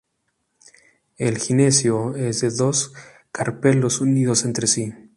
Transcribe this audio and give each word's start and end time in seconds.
El 1.19 1.37
gineceo 1.37 2.15
es 2.15 2.41
de 2.41 2.49
dos 2.49 2.91
carpelos 3.31 4.01
unidos 4.01 4.45
entre 4.45 4.65
sí. 4.65 4.91